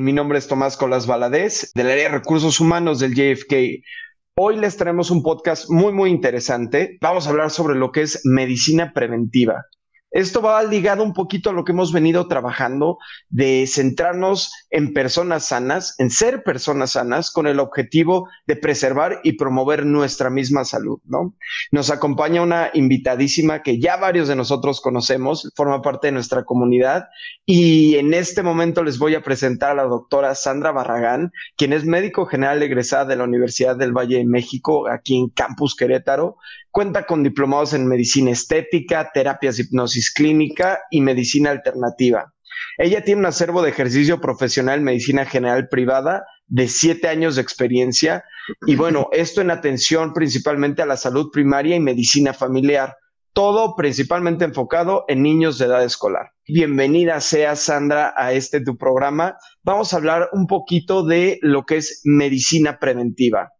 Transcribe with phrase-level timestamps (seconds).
[0.00, 3.84] Mi nombre es Tomás Colas Valadez, del área de recursos humanos del JFK.
[4.34, 6.96] Hoy les traemos un podcast muy, muy interesante.
[7.02, 9.66] Vamos a hablar sobre lo que es medicina preventiva.
[10.10, 12.98] Esto va ligado un poquito a lo que hemos venido trabajando
[13.28, 19.32] de centrarnos en personas sanas, en ser personas sanas con el objetivo de preservar y
[19.34, 21.34] promover nuestra misma salud, ¿no?
[21.70, 27.08] Nos acompaña una invitadísima que ya varios de nosotros conocemos, forma parte de nuestra comunidad
[27.46, 31.84] y en este momento les voy a presentar a la doctora Sandra Barragán, quien es
[31.84, 36.36] médico general egresada de la Universidad del Valle de México aquí en Campus Querétaro
[36.70, 42.32] Cuenta con diplomados en medicina estética, terapias hipnosis clínica y medicina alternativa.
[42.78, 47.42] Ella tiene un acervo de ejercicio profesional en medicina general privada de siete años de
[47.42, 48.24] experiencia
[48.66, 52.96] y bueno, esto en atención principalmente a la salud primaria y medicina familiar,
[53.32, 56.30] todo principalmente enfocado en niños de edad escolar.
[56.46, 59.36] Bienvenida sea Sandra a este tu programa.
[59.62, 63.52] Vamos a hablar un poquito de lo que es medicina preventiva.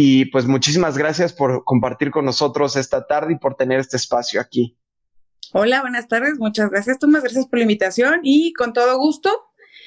[0.00, 4.40] Y pues muchísimas gracias por compartir con nosotros esta tarde y por tener este espacio
[4.40, 4.78] aquí.
[5.52, 6.38] Hola, buenas tardes.
[6.38, 7.24] Muchas gracias, Tomás.
[7.24, 9.46] Gracias por la invitación y con todo gusto.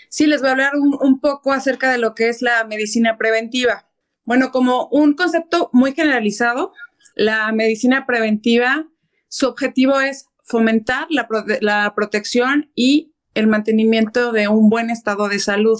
[0.09, 3.88] Sí, les voy a hablar un, poco acerca de lo que es la medicina preventiva.
[4.26, 6.73] Bueno, como un concepto muy generalizado,
[7.16, 8.90] la medicina preventiva,
[9.30, 11.25] su objetivo es fomentar la,
[11.62, 15.80] la protección y el mantenimiento de un buen estado de salud.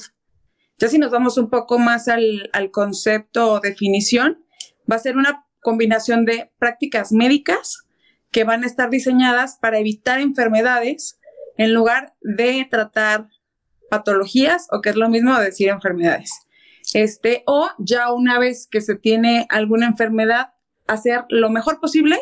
[0.82, 4.44] Ya si nos vamos un poco más al, concepto o definición,
[4.92, 7.86] va a ser una combinación de prácticas médicas
[8.32, 11.20] que van a estar diseñadas para evitar enfermedades
[11.58, 13.30] en lugar de tratar
[13.92, 16.32] patologías o que es lo mismo decir enfermedades.
[16.96, 20.56] Este, o ya una vez que se tiene alguna enfermedad,
[20.88, 22.20] hacer lo mejor posible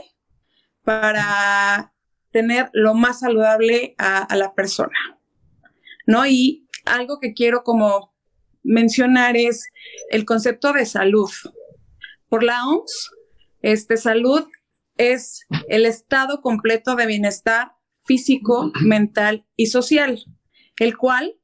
[0.84, 1.94] para
[2.32, 5.18] tener lo más saludable a, a la persona.
[6.06, 6.26] ¿No?
[6.26, 8.19] Y algo que quiero como
[8.64, 9.66] mencionar es
[10.10, 11.30] el concepto de salud.
[12.28, 13.12] Por la OMS,
[13.62, 14.46] este, salud
[14.98, 17.74] es el estado completo de bienestar
[18.06, 20.26] físico, mental y social,
[20.78, 21.36] el cual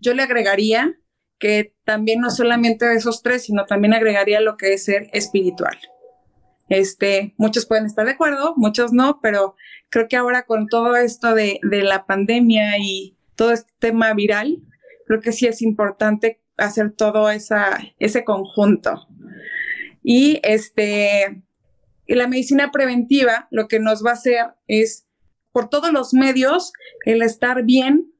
[0.00, 0.98] yo le agregaría
[1.38, 5.78] que también no solamente de esos tres, sino también agregaría lo que es ser espiritual.
[6.68, 9.54] Este, muchos pueden estar de acuerdo, muchos no, pero
[9.90, 14.62] creo que ahora con todo esto de, de la pandemia y todo este tema viral,
[15.06, 19.06] creo que sí es importante hacer todo esa, ese conjunto.
[20.02, 21.42] Y este,
[22.06, 25.06] la medicina preventiva lo que nos va a hacer es,
[25.52, 26.72] por todos los medios,
[27.04, 28.12] el estar bien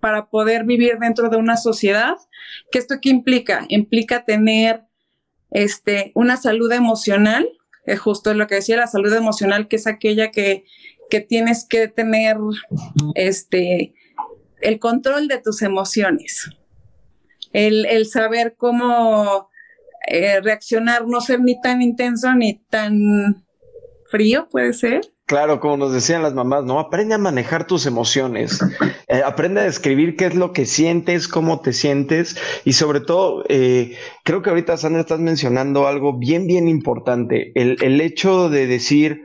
[0.00, 2.16] para poder vivir dentro de una sociedad.
[2.70, 3.64] ¿Qué esto qué implica?
[3.68, 4.84] Implica tener
[5.50, 7.48] este, una salud emocional,
[7.84, 10.64] es justo lo que decía, la salud emocional, que es aquella que,
[11.10, 12.36] que tienes que tener
[13.14, 13.94] este,
[14.60, 16.50] el control de tus emociones
[17.56, 19.48] el, saber cómo
[20.08, 23.44] eh, reaccionar, no ser ni tan intenso ni tan
[24.10, 25.00] frío, puede ser.
[25.24, 26.78] Claro, como nos decían las mamás, ¿no?
[26.78, 28.60] Aprende a manejar tus emociones,
[29.08, 33.44] eh, aprende a describir qué es lo que sientes, cómo te sientes y sobre todo,
[33.48, 38.68] eh, creo que ahorita Sandra estás mencionando algo bien, bien importante, el, el hecho de
[38.68, 39.24] decir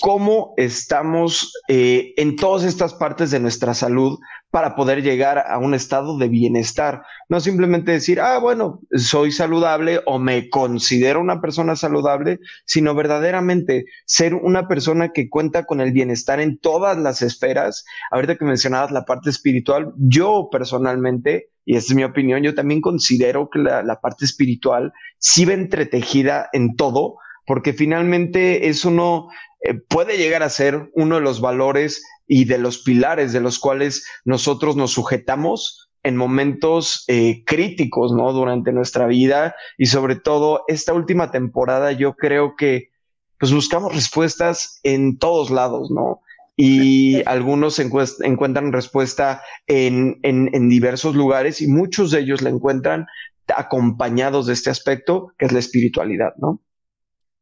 [0.00, 4.18] cómo estamos en todas estas partes de nuestra salud,
[4.56, 7.02] para poder llegar a un estado de bienestar.
[7.28, 13.84] No simplemente decir, ah, bueno, soy saludable o me considero una persona saludable, sino verdaderamente
[14.06, 17.84] ser una persona que cuenta con el bienestar en todas las esferas.
[18.10, 22.80] Ahorita que mencionabas la parte espiritual, yo personalmente, y esta es mi opinión, yo también
[22.80, 29.28] considero que la, parte espiritual sí va entretejida en todo, porque finalmente es uno,
[29.66, 33.58] eh, puede llegar a ser uno de los valores y de los pilares de los
[33.58, 38.32] cuales nosotros nos sujetamos en momentos eh, críticos, ¿no?
[38.32, 42.90] Durante nuestra vida y sobre todo esta última temporada yo creo que
[43.38, 46.20] pues buscamos respuestas en todos lados, ¿no?
[46.56, 53.06] Y algunos encuentran respuesta en, en, en diversos lugares y muchos de ellos la encuentran
[53.54, 56.62] acompañados de este aspecto que es la espiritualidad, ¿no?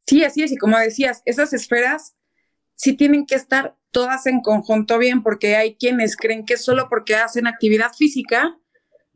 [0.06, 0.52] Sí, así es.
[0.52, 2.14] Y como decías, esas esferas
[2.74, 7.14] sí tienen que estar todas en conjunto bien, porque hay quienes creen que solo porque
[7.14, 8.58] hacen actividad física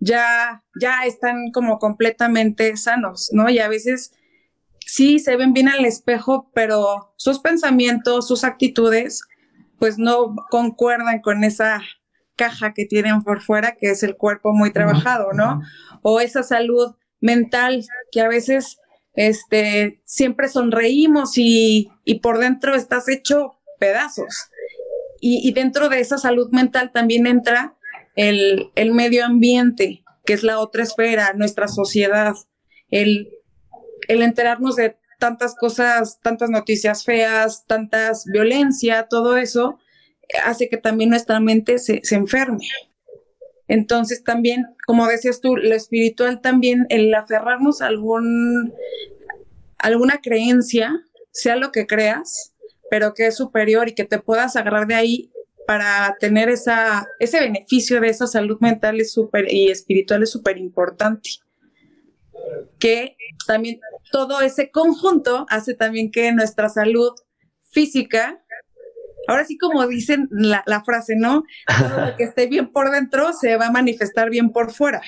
[0.00, 3.50] ya, ya están como completamente sanos, ¿no?
[3.50, 4.12] Y a veces
[4.86, 9.22] sí se ven bien al espejo, pero sus pensamientos, sus actitudes,
[9.78, 11.82] pues no concuerdan con esa
[12.36, 15.60] caja que tienen por fuera, que es el cuerpo muy trabajado, ¿no?
[16.02, 18.78] O esa salud mental que a veces
[19.18, 24.48] este, siempre sonreímos y, y por dentro estás hecho pedazos.
[25.20, 27.76] Y, dentro de esa salud mental también entra
[28.14, 32.36] el, medio ambiente, que es la otra esfera, nuestra sociedad,
[32.92, 33.28] el,
[34.06, 39.80] el enterarnos de tantas cosas, tantas noticias feas, tantas violencia, todo eso
[40.44, 42.68] hace que también nuestra mente se, se enferme.
[43.68, 48.72] Entonces también, como decías tú, lo espiritual también, el aferrarnos a algún,
[49.78, 52.54] alguna creencia, sea lo que creas,
[52.90, 55.30] pero que es superior y que te puedas agarrar de ahí
[55.66, 60.56] para tener esa, ese beneficio de esa salud mental es super, y espiritual es súper
[60.56, 61.28] importante.
[62.78, 63.78] Que también
[64.10, 67.12] todo ese conjunto hace también que nuestra salud
[67.70, 68.42] física,
[69.28, 71.44] ahora sí como dicen la, frase, ¿no?
[71.66, 75.02] Todo lo que esté bien por dentro se va a manifestar bien por fuera.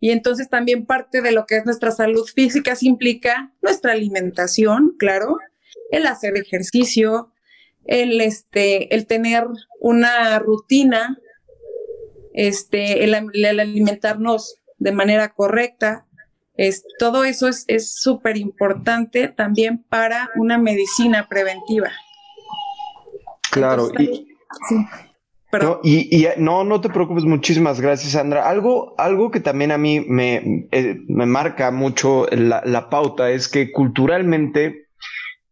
[0.00, 4.94] Y entonces también parte de lo que es nuestra salud física se implica nuestra alimentación,
[4.98, 5.38] claro,
[5.90, 7.32] el hacer ejercicio,
[7.84, 9.46] el, este, el tener
[9.80, 11.16] una rutina,
[12.34, 16.06] este, el, alimentarnos de manera correcta.
[16.56, 21.92] Es, todo eso es súper importante también para una medicina preventiva.
[23.56, 24.26] Claro, y,
[25.52, 28.48] no, y, no, no te preocupes, muchísimas gracias, Sandra.
[28.48, 33.48] Algo, algo que también a mí me, eh, me marca mucho la, la pauta es
[33.48, 34.86] que culturalmente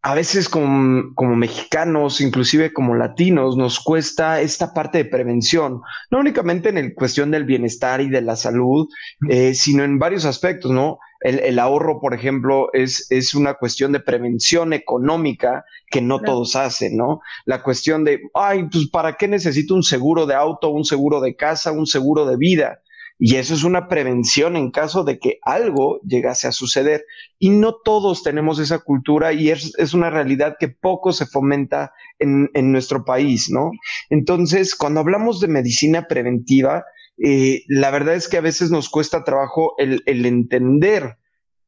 [0.04, 5.80] a veces como, como, mexicanos, inclusive como latinos, nos cuesta esta parte de prevención,
[6.10, 8.86] no únicamente en el cuestión del bienestar y de la salud,
[9.30, 10.98] eh, sino en varios aspectos, ¿no?
[11.24, 16.98] El, ahorro, por ejemplo, es, es, una cuestión de prevención económica que no todos hacen,
[16.98, 17.22] ¿no?
[17.46, 21.34] La cuestión de, ay, pues, ¿para qué necesito un seguro de auto, un seguro de
[21.34, 22.82] casa, un seguro de vida?
[23.18, 27.06] Y eso es una prevención en caso de que algo llegase a suceder.
[27.38, 32.50] Y no todos tenemos esa cultura y es, una realidad que poco se fomenta en,
[32.70, 33.70] nuestro país, ¿no?
[34.10, 36.84] Entonces, cuando hablamos de medicina preventiva,
[37.16, 41.16] la verdad es que a veces nos cuesta trabajo el, el entender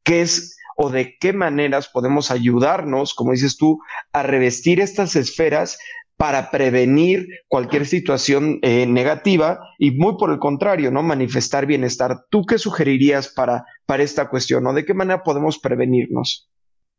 [0.03, 3.79] qué es o de qué maneras podemos ayudarnos, como dices tú,
[4.13, 5.79] a revestir estas esferas
[6.17, 11.03] para prevenir cualquier situación eh, negativa y muy por el contrario, ¿no?
[11.03, 12.25] Manifestar bienestar.
[12.29, 16.49] ¿Tú qué sugerirías para, para esta cuestión o de qué manera podemos prevenirnos?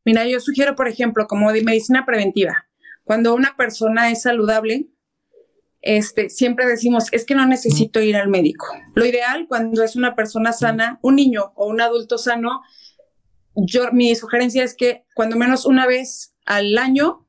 [0.04, 2.66] Mira, yo sugiero, por ejemplo, como de medicina preventiva,
[3.04, 4.86] cuando una persona es saludable,
[5.80, 8.66] este, siempre decimos, es que no necesito ir al médico.
[8.94, 12.62] Lo ideal cuando es una persona sana, un niño o un adulto sano,
[13.54, 17.26] yo, mi sugerencia es que cuando menos una vez al año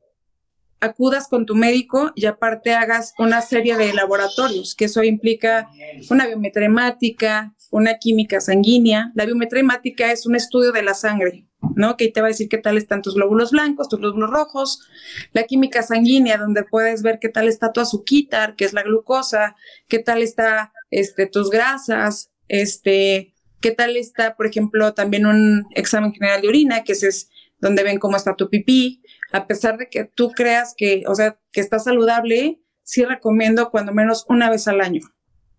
[0.80, 5.70] acudas con tu médico y aparte hagas una serie de laboratorios, que eso implica
[6.10, 9.12] una biometremática, una química sanguínea.
[9.16, 11.98] La biometremática es un estudio de la sangre, ¿no?
[11.98, 14.88] Que te va a decir qué tal están tus glóbulos blancos, tus glóbulos rojos.
[15.34, 19.56] La química sanguínea, donde puedes ver qué tal está tu azúcar, que es la glucosa,
[19.88, 26.14] qué tal está este, tus grasas, este, qué tal está, por ejemplo, también un examen
[26.14, 27.30] general de orina, que es
[27.60, 29.02] donde ven cómo está tu pipí
[29.32, 33.94] a pesar de que tú creas que, o sea, que está saludable, sí recomiendo cuando
[33.94, 35.02] menos una vez al año,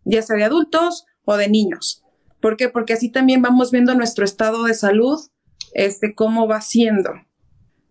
[0.05, 2.05] ya sea de adultos o de niños.
[2.41, 2.69] ¿Por qué?
[2.69, 5.21] Porque así también vamos viendo nuestro estado de salud,
[5.73, 7.11] este, cómo va siendo,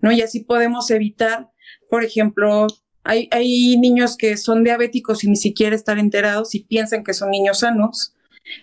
[0.01, 0.11] ¿no?
[0.11, 1.51] Y así podemos evitar,
[1.89, 2.67] por ejemplo,
[3.03, 7.31] hay, hay niños que son diabéticos y ni siquiera están enterados y piensan que son
[7.31, 8.15] niños sanos.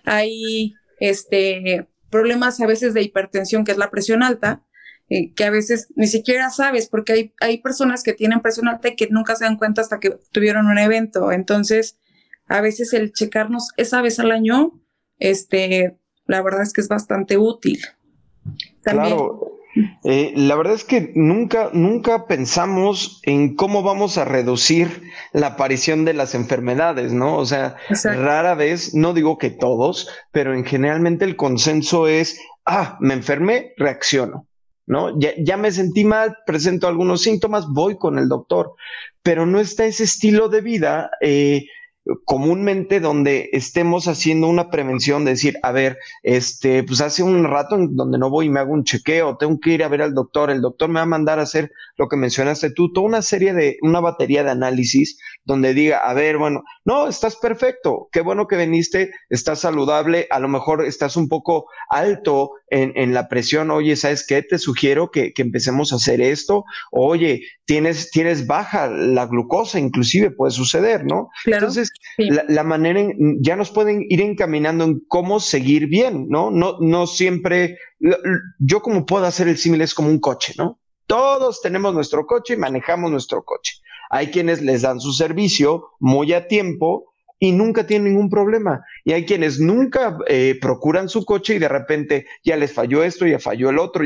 [0.04, 4.64] Hay, este, problemas a veces de hipertensión, que es la presión alta,
[5.08, 8.88] eh, que a veces ni siquiera sabes, porque hay, hay personas que tienen presión alta
[8.88, 11.32] y que nunca se dan cuenta hasta que tuvieron un evento.
[11.32, 11.98] Entonces,
[12.46, 14.80] a veces el checarnos esa vez al año,
[15.18, 17.80] este, la verdad es que es bastante útil.
[18.82, 19.56] Claro.
[20.04, 26.04] Eh, la verdad es que nunca, nunca pensamos en cómo vamos a reducir la aparición
[26.06, 27.36] de las enfermedades, ¿no?
[27.36, 32.96] O sea, rara vez, no digo que todos, pero en generalmente el consenso es, ah,
[33.00, 34.46] me enfermé, reacciono.
[34.86, 35.18] ¿no?
[35.18, 38.74] Ya, ya, me sentí mal, presento algunos síntomas, voy con el doctor,
[39.22, 41.66] pero no está ese estilo de vida eh,
[42.24, 47.74] comúnmente donde estemos haciendo una prevención de decir, a ver, este, pues hace un rato
[47.74, 50.14] en donde no voy y me hago un chequeo, tengo que ir a ver al
[50.14, 53.22] doctor, el doctor me va a mandar a hacer lo que mencionaste tú, toda una
[53.22, 58.20] serie de, una batería de análisis donde diga, a ver, bueno, no, estás perfecto, qué
[58.20, 63.28] bueno que viniste, estás saludable, a lo mejor estás un poco alto en, en la
[63.28, 64.42] presión, oye, ¿sabes qué?
[64.42, 70.30] Te sugiero que, que empecemos a hacer esto, oye, tienes, tienes baja la glucosa, inclusive
[70.30, 71.30] puede suceder, ¿no?
[71.44, 76.50] Entonces, la, manera, en, ya nos pueden ir encaminando en cómo seguir bien, ¿no?
[76.50, 77.78] No, no siempre,
[78.58, 80.80] yo como puedo hacer el símil es como un coche, ¿no?
[81.06, 83.74] Todos tenemos nuestro coche y manejamos nuestro coche.
[84.10, 88.84] Hay quienes les dan su servicio muy a tiempo, y nunca tienen ningún problema.
[89.04, 93.26] Y hay quienes nunca eh, procuran su coche y de repente ya les falló esto,
[93.26, 94.04] ya falló el otro,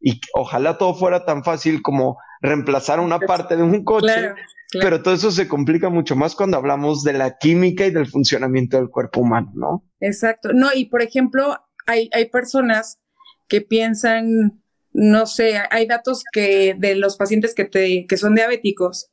[0.00, 4.32] y ojalá todo fuera tan fácil como reemplazar una parte de un coche.
[4.72, 8.76] Pero todo eso se complica mucho más cuando hablamos de la química y del funcionamiento
[8.76, 9.84] del cuerpo humano, ¿no?
[9.98, 10.52] Exacto.
[10.52, 13.00] No, y por ejemplo, hay, hay personas
[13.48, 14.60] que piensan,
[14.92, 19.10] no sé, hay datos que de los pacientes que, te, que son diabéticos,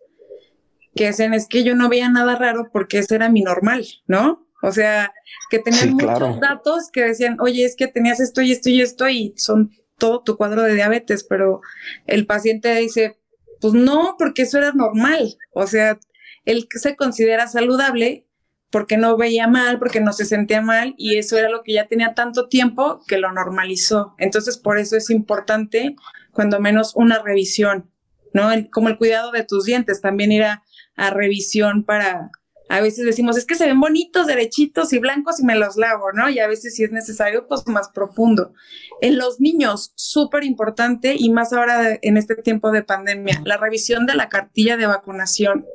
[0.94, 4.46] que dicen, es que yo no veía nada raro porque ese era mi normal, ¿no?
[4.62, 5.14] O sea,
[5.50, 9.08] que tenían muchos datos que decían, oye, es que tenías esto y esto y esto
[9.08, 11.62] y son todo tu cuadro de diabetes, pero
[12.06, 13.18] el paciente dice,
[13.62, 15.36] pues no, porque eso era normal.
[15.54, 16.00] O sea,
[16.46, 18.28] él se considera saludable
[18.72, 21.88] porque no veía mal, porque no se sentía mal y eso era lo que ya
[21.88, 24.16] tenía tanto tiempo que lo normalizó.
[24.18, 25.96] Entonces, por eso es importante,
[26.32, 27.90] cuando menos, una revisión,
[28.34, 28.50] ¿no?
[28.72, 32.32] como el cuidado de tus dientes, también ir a revisión para,
[32.68, 36.12] a veces decimos, es que se ven bonitos, derechitos y blancos y me los lavo,
[36.14, 36.30] ¿no?
[36.30, 38.54] Y a veces si es necesario, pues más profundo.
[39.02, 44.06] En los niños, súper importante y más ahora en este tiempo de pandemia, la revisión
[44.06, 45.66] de la cartilla de vacunación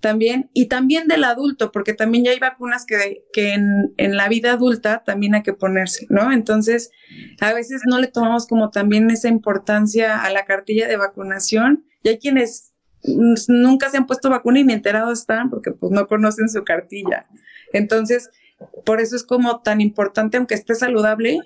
[0.00, 4.28] también y también del adulto, porque también ya hay vacunas que, que en, en, la
[4.28, 6.32] vida adulta también hay que ponerse, ¿no?
[6.32, 6.90] Entonces,
[7.40, 12.10] a veces no le tomamos como también esa importancia a la cartilla de vacunación y
[12.10, 12.75] hay quienes
[13.48, 17.26] nunca se han puesto vacuna y ni enterados están porque pues no conocen su cartilla.
[17.72, 18.30] Entonces,
[18.84, 21.40] por eso es como tan importante, aunque esté saludable,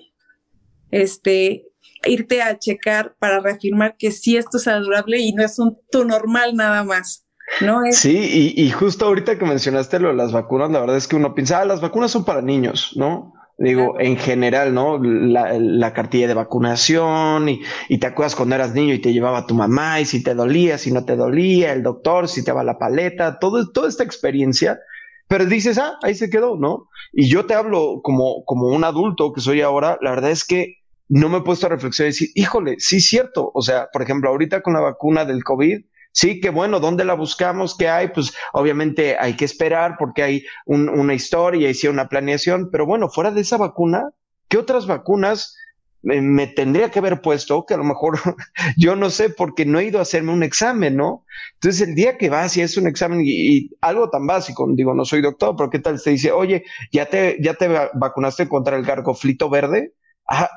[0.91, 1.67] este,
[2.05, 6.05] irte a checar para reafirmar que sí es tu saludable y no es un tu
[6.05, 7.25] normal nada más.
[7.59, 7.81] ¿no?
[7.91, 11.17] Sí, y, y, justo ahorita que mencionaste lo de las vacunas, la verdad es que
[11.17, 13.33] uno piensa, ah, las vacunas son para niños, ¿no?
[13.61, 14.97] Digo, en general, ¿no?
[14.97, 19.53] La, cartilla de vacunación y, y, te acuerdas cuando eras niño y te llevaba tu
[19.53, 22.79] mamá y si te dolía, si no te dolía, el doctor, si te va la
[22.79, 24.79] paleta, todo, toda esta experiencia.
[25.27, 26.87] Pero dices, ah, ahí se quedó, ¿no?
[27.13, 30.77] Y yo te hablo como, como un adulto que soy ahora, la verdad es que
[31.07, 33.51] no me he puesto a reflexionar y decir, híjole, sí es cierto.
[33.53, 37.13] O sea, por ejemplo, ahorita con la vacuna del COVID, Sí, que bueno, ¿dónde la
[37.13, 37.75] buscamos?
[37.77, 38.09] ¿Qué hay?
[38.09, 43.09] Pues obviamente hay que esperar porque hay una historia y sí una planeación, pero bueno,
[43.09, 44.09] fuera de esa vacuna,
[44.49, 45.55] ¿qué otras vacunas
[46.01, 47.65] me, tendría que haber puesto?
[47.65, 48.19] Que a lo mejor
[48.77, 51.25] yo no sé porque no he ido a hacerme un examen, ¿no?
[51.53, 55.05] Entonces el día que vas y es un examen y, algo tan básico, digo, no
[55.05, 56.01] soy doctor, pero ¿qué tal?
[56.01, 59.93] Te dice, oye, ¿ya te, ya te vacunaste contra el gargoflito verde?
[60.29, 60.49] Ah,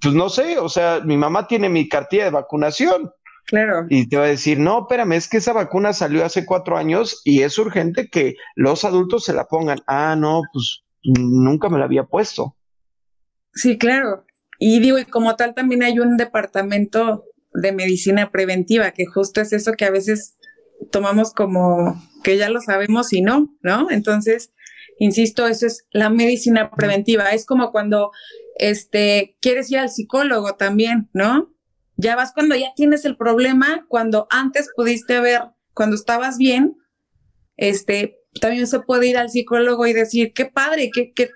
[0.00, 3.12] pues no sé, o sea, mi mamá tiene mi cartilla de vacunación
[3.48, 3.86] Claro.
[3.88, 7.22] Y te va a decir, no, espérame, es que esa vacuna salió hace cuatro años
[7.24, 9.80] y es urgente que los adultos se la pongan.
[9.86, 12.56] Ah, no, pues nunca me la había puesto.
[13.54, 14.26] Sí, claro.
[14.58, 17.24] Y digo, y como tal también hay un departamento
[17.54, 20.36] de medicina preventiva, que justo es eso que a veces
[20.90, 23.90] tomamos como que ya lo sabemos y no, ¿no?
[23.90, 24.52] Entonces,
[24.98, 27.30] insisto, eso es la medicina preventiva.
[27.30, 28.10] Es como cuando
[28.56, 31.50] este quieres ir al psicólogo también, ¿no?
[31.98, 35.42] Ya vas cuando ya tienes el problema, cuando antes pudiste ver,
[35.74, 36.76] cuando estabas bien,
[37.56, 41.30] este, también se puede ir al psicólogo y decir, qué padre, qué, qué,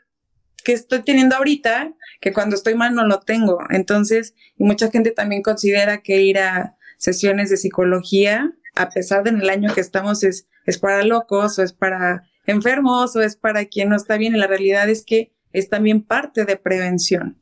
[0.64, 3.58] qué estoy teniendo ahorita, que cuando estoy mal no lo tengo.
[3.70, 9.30] Entonces, y mucha gente también considera que ir a sesiones de psicología, a pesar de
[9.30, 13.34] en el año que estamos, es, es para locos o es para enfermos o es
[13.34, 14.36] para quien no está bien.
[14.36, 17.41] Y la realidad es que es también parte de prevención.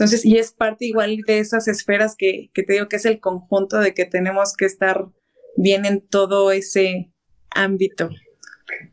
[0.00, 3.78] Entonces, y es parte igual de esas esferas que, te digo que es el conjunto
[3.78, 5.04] de que tenemos que estar
[5.56, 7.10] bien en todo ese
[7.50, 8.08] ámbito.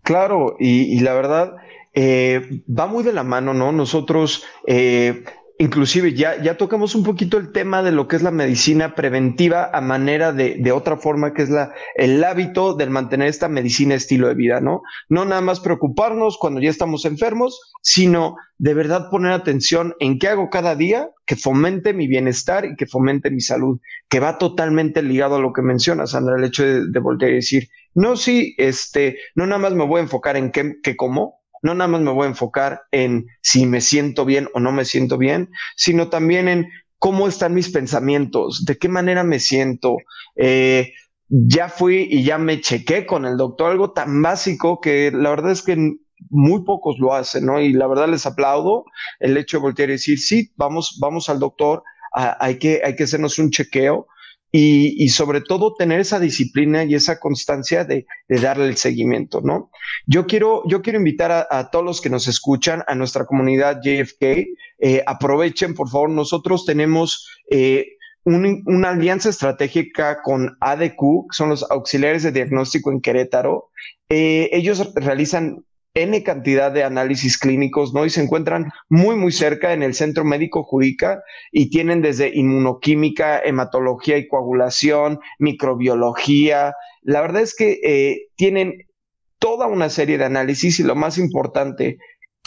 [0.03, 1.55] Claro, y, la verdad,
[1.93, 3.71] eh, va muy de la mano, ¿no?
[3.71, 5.23] Nosotros eh,
[5.59, 9.69] inclusive ya, ya tocamos un poquito el tema de lo que es la medicina preventiva
[9.73, 13.95] a manera de, de, otra forma, que es la, el hábito del mantener esta medicina
[13.95, 14.81] estilo de vida, ¿no?
[15.09, 20.27] No nada más preocuparnos cuando ya estamos enfermos, sino de verdad poner atención en qué
[20.27, 25.01] hago cada día que fomente mi bienestar y que fomente mi salud, que va totalmente
[25.01, 28.53] ligado a lo que mencionas, Sandra, el hecho de, de volver a decir, no, sí,
[28.59, 32.01] este, no nada más me voy a enfocar en qué, qué como, no nada más
[32.01, 36.09] me voy a enfocar en si me siento bien o no me siento bien, sino
[36.09, 39.97] también en cómo están mis pensamientos, de qué manera me siento.
[40.35, 40.93] Eh,
[41.29, 45.51] ya fui y ya me chequé con el doctor, algo tan básico que la verdad
[45.51, 45.97] es que
[46.29, 47.59] muy pocos lo hacen, ¿no?
[47.59, 48.85] Y la verdad les aplaudo
[49.19, 53.03] el hecho de voltear y decir, sí, vamos, vamos al doctor, hay, que, hay que
[53.03, 54.07] hacernos un chequeo
[54.51, 59.69] y, sobre todo tener esa disciplina y esa constancia de, darle el seguimiento, ¿no?
[60.05, 64.23] Yo quiero, yo quiero invitar a, todos los que nos escuchan, a nuestra comunidad JFK,
[64.79, 67.27] eh, aprovechen, por favor, nosotros tenemos...
[67.49, 67.93] Eh,
[68.29, 73.69] una alianza estratégica con ADQ, que son los auxiliares de diagnóstico en Querétaro.
[74.09, 75.63] Eh, ellos realizan
[75.97, 78.05] N cantidad de análisis clínicos, ¿no?
[78.05, 83.39] Y se encuentran muy, muy cerca en el Centro Médico Judica y tienen desde inmunoquímica,
[83.39, 86.75] hematología y coagulación, microbiología.
[87.01, 88.87] La verdad es que eh, tienen
[89.39, 91.97] toda una serie de análisis y lo más importante,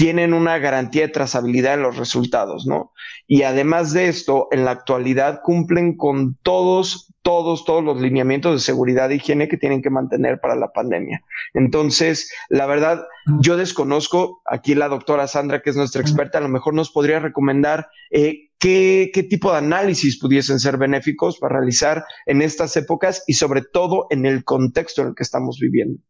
[0.01, 2.91] tienen una garantía de trazabilidad en los resultados, ¿no?
[3.27, 8.65] Y además de esto, en la actualidad cumplen con todos, todos, todos los lineamientos de
[8.65, 11.23] seguridad e higiene que tienen que mantener para la pandemia.
[11.53, 13.05] Entonces, la verdad,
[13.43, 17.21] yo desconozco, aquí la doctora Sandra, que es nuestra experta, a lo mejor nos podría
[17.21, 23.23] recomendar eh, qué, qué tipo de análisis pudiesen ser benéficos para realizar en estas épocas
[23.27, 26.01] y sobre todo en el contexto en el que estamos viviendo.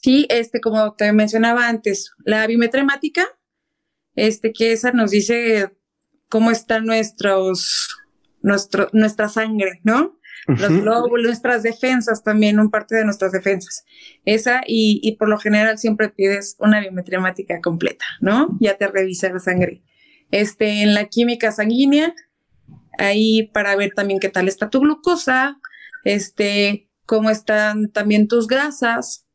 [0.00, 3.26] Sí, este, como te mencionaba antes, la biometremática,
[4.14, 5.76] este, que esa nos dice
[6.28, 7.88] cómo está nuestros,
[8.40, 10.16] nuestro, nuestra sangre, ¿no?
[10.46, 13.84] Los glóbulos, nuestras defensas también, un parte de nuestras defensas.
[14.24, 18.56] Esa, y, y por lo general siempre pides una biometremática completa, ¿no?
[18.58, 19.82] Ya te revisa la sangre.
[20.30, 22.14] Este, en la química sanguínea,
[22.98, 25.58] ahí para ver también qué tal está tu glucosa,
[26.04, 29.27] este, cómo están también tus grasas,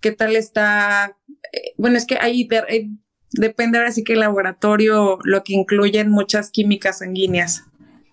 [0.00, 1.16] qué tal está,
[1.52, 2.88] eh, bueno, es que ahí eh,
[3.32, 7.64] depende ahora sí que el laboratorio lo que incluyen muchas químicas sanguíneas.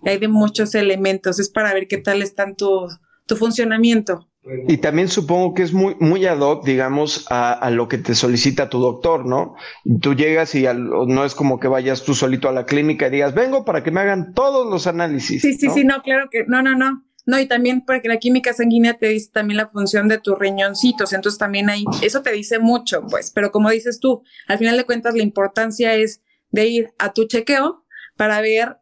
[0.04, 2.88] Hay de muchos elementos, es para ver qué tal está tu,
[3.26, 4.28] tu funcionamiento.
[4.66, 8.70] Y también supongo que es muy, muy ad hoc, digamos, a, lo que te solicita
[8.70, 9.56] tu doctor, ¿no?
[10.00, 13.34] Tú llegas y no es como que vayas tú solito a la clínica y digas,
[13.34, 15.42] vengo para que me hagan todos los análisis.
[15.42, 17.04] Sí, sí, sí, no, claro que, no, no, no.
[17.28, 21.12] No, y también porque la química sanguínea te dice también la función de tus riñoncitos,
[21.12, 24.84] entonces también ahí, eso te dice mucho, pues, pero como dices tú, al final de
[24.84, 27.84] cuentas la importancia es de ir a tu chequeo
[28.16, 28.78] para ver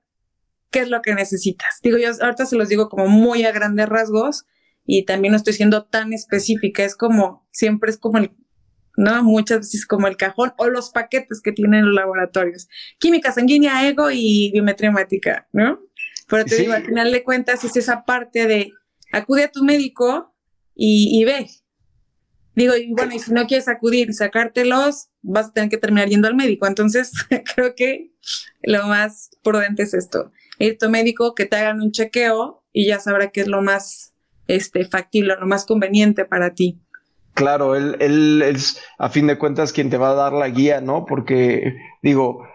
[0.71, 1.81] qué es lo que necesitas.
[1.83, 4.45] Digo, yo ahorita se los digo como muy a grandes rasgos
[4.85, 8.31] y también no estoy siendo tan específica, es como, siempre es como el,
[8.97, 9.25] ¿no?
[9.25, 12.69] Muchas veces como el cajón o los paquetes que tienen los laboratorios.
[13.01, 14.93] Química sanguínea, ego y biometría
[15.53, 15.81] ¿no?
[16.29, 18.73] Pero te digo, al final de cuentas es esa parte de
[19.13, 20.35] acude a tu médico
[20.75, 21.49] y, ve.
[22.55, 26.09] Digo, y bueno, y si no quieres acudir y sacártelos, vas a tener que terminar
[26.09, 26.67] yendo al médico.
[26.67, 27.13] Entonces,
[27.55, 28.13] creo que
[28.63, 30.33] lo más prudente es esto.
[30.59, 33.63] Ir a tu médico, que te hagan un chequeo y ya sabrá qué es lo
[33.63, 34.15] más
[34.49, 36.81] este, factible, lo más conveniente para ti.
[37.35, 40.81] Claro, él, él es a fin de cuentas quien te va a dar la guía,
[40.81, 41.05] ¿no?
[41.05, 42.47] Porque digo,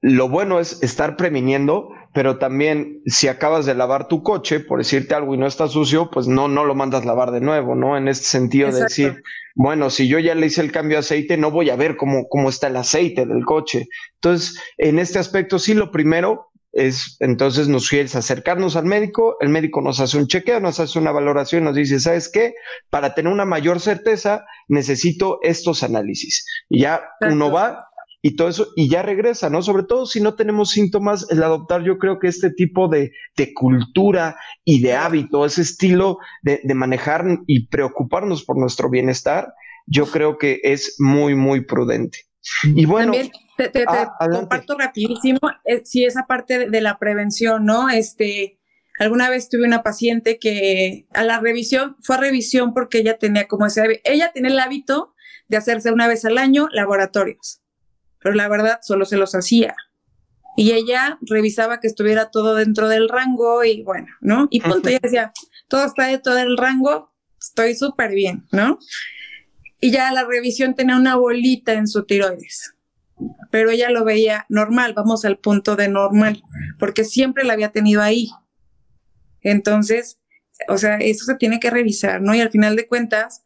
[0.00, 5.14] lo bueno es estar previniendo, pero también si acabas de lavar tu coche, por decirte
[5.14, 7.96] algo y no está sucio, pues no, no lo mandas lavar de nuevo, ¿no?
[7.96, 9.22] En este sentido de decir,
[9.56, 12.28] bueno, si yo ya le hice el cambio de aceite, no voy a ver cómo,
[12.28, 13.88] cómo está el aceite del coche.
[14.14, 19.48] Entonces, en este aspecto, sí, lo primero es, entonces nos quieres acercarnos al médico, el
[19.48, 22.54] médico nos hace un chequeo, nos hace una valoración, nos dice, ¿sabes qué?
[22.90, 26.46] Para tener una mayor certeza, necesito estos análisis.
[26.68, 27.88] Y ya uno va,
[28.26, 29.60] y todo eso, y ya regresa, ¿no?
[29.60, 33.12] Sobre todo si no tenemos síntomas, el adoptar yo creo que este tipo de,
[33.54, 39.52] cultura y de hábito, ese estilo de, manejar y preocuparnos por nuestro bienestar,
[39.86, 42.20] yo creo que es muy, muy prudente.
[42.64, 47.90] Y bueno, También te, ah, comparto rapidísimo, eh, si esa parte de, la prevención, ¿no?
[47.90, 48.58] Este,
[48.98, 53.48] alguna vez tuve una paciente que a la revisión, fue a revisión porque ella tenía
[53.48, 55.14] como ese, ella tiene el hábito
[55.48, 57.60] de hacerse una vez al año laboratorios
[58.24, 59.76] pero la verdad solo se los hacía.
[60.56, 64.48] Y ella revisaba que estuviera todo dentro del rango y bueno, ¿no?
[64.50, 65.32] Y punto, ella decía,
[65.68, 68.78] todo está dentro del rango, estoy súper bien, ¿no?
[69.78, 72.74] Y ya la revisión tenía una bolita en su tiroides,
[73.50, 76.42] pero ella lo veía normal, vamos al punto de normal,
[76.78, 78.30] porque siempre la había tenido ahí.
[79.42, 80.18] Entonces,
[80.68, 82.34] o sea, eso se tiene que revisar, ¿no?
[82.34, 83.43] Y al final de cuentas,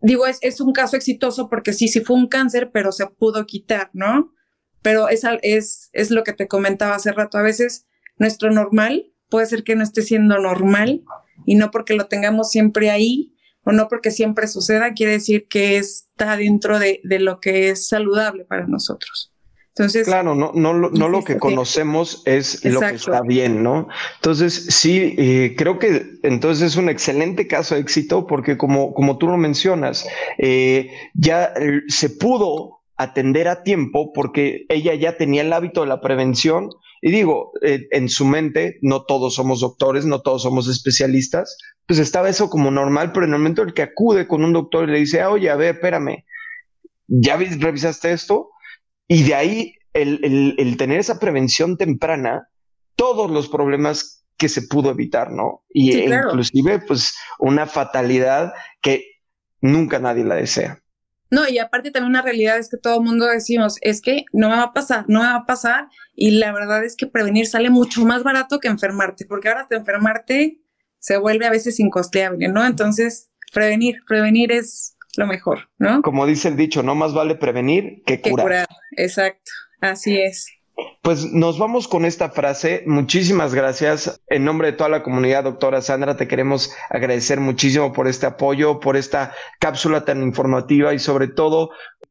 [0.00, 3.46] digo, es, es un caso exitoso porque sí, sí fue un cáncer, pero se pudo
[3.46, 4.32] quitar, ¿no?
[4.82, 7.38] Pero es, es, es lo que te comentaba hace rato.
[7.38, 7.86] A veces
[8.18, 11.02] nuestro normal puede ser que no esté siendo normal
[11.44, 15.76] y no porque lo tengamos siempre ahí o no porque siempre suceda, quiere decir que
[15.78, 19.32] está dentro de, de lo que es saludable para nosotros.
[19.78, 23.88] Entonces, claro, no, no, no lo que conocemos es lo que está bien, ¿no?
[24.14, 29.18] Entonces, sí, eh, creo que entonces es un excelente caso de éxito porque como, como
[29.18, 30.08] tú lo mencionas,
[30.38, 35.88] eh, ya eh, se pudo atender a tiempo porque ella ya tenía el hábito de
[35.88, 36.70] la prevención.
[37.02, 42.30] Y digo, en su mente, no todos somos doctores, no todos somos especialistas, pues estaba
[42.30, 44.92] eso como normal, pero en el momento en el que acude con un doctor y
[44.92, 46.24] le dice, ah, oye, a ver, espérame,
[47.06, 48.52] ¿ya revisaste esto?
[49.08, 52.48] Y de ahí el, tener esa prevención temprana,
[52.96, 55.64] todos los problemas que se pudo evitar, ¿no?
[55.70, 59.04] Y inclusive, pues, una fatalidad que
[59.60, 60.82] nunca nadie la desea.
[61.30, 64.48] No, y aparte también una realidad es que todo el mundo decimos, es que no
[64.48, 67.46] me va a pasar, no me va a pasar, y la verdad es que prevenir
[67.46, 70.60] sale mucho más barato que enfermarte, porque ahora hasta enfermarte
[70.98, 72.64] se vuelve a veces incosteable, ¿no?
[72.64, 76.02] Entonces, prevenir, prevenir es lo mejor, ¿no?
[76.02, 78.36] Como dice el dicho, no más vale prevenir que curar.
[78.36, 79.50] Que curar, exacto,
[79.80, 80.46] así es.
[81.02, 82.82] Pues nos vamos con esta frase.
[82.86, 84.20] Muchísimas gracias.
[84.28, 88.78] En nombre de toda la comunidad, doctora Sandra, te queremos agradecer muchísimo por este apoyo,
[88.80, 91.70] por esta cápsula tan informativa y sobre todo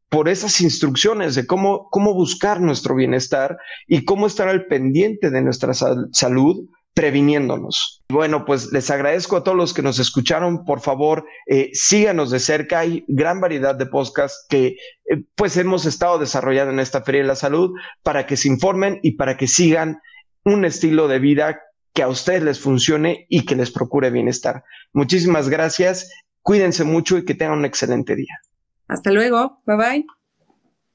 [0.09, 5.41] por esas instrucciones de cómo, cómo buscar nuestro bienestar y cómo estar al pendiente de
[5.41, 8.01] nuestra salud previniéndonos.
[8.09, 10.63] Bueno, pues les agradezco a todos los que nos escucharon.
[10.63, 12.79] Por favor, eh, síganos de cerca.
[12.79, 17.27] Hay gran variedad de podcasts que eh, pues hemos estado desarrollando en esta Feria de
[17.27, 19.99] la Salud para que se informen y para que sigan
[20.45, 21.59] un estilo de vida
[21.93, 24.63] que a ustedes les funcione y que les procure bienestar.
[24.93, 26.09] Muchísimas gracias.
[26.41, 28.39] Cuídense mucho y que tengan un excelente día.
[28.87, 29.61] Hasta luego.
[29.65, 30.05] Bye bye.